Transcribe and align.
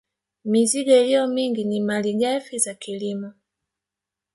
Mizigo 0.45 0.91
iliyo 0.95 1.27
mingi 1.27 1.63
ni 1.63 1.79
malighafi 1.81 2.59
za 2.59 2.73
kilimo 2.75 3.33